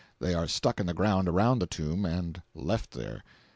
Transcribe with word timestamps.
They 0.19 0.33
are 0.33 0.47
stuck 0.47 0.79
in 0.79 0.87
the 0.87 0.95
ground 0.95 1.29
around 1.29 1.59
the 1.59 1.67
tomb 1.67 2.05
and 2.07 2.41
left 2.55 2.89
there. 2.89 3.23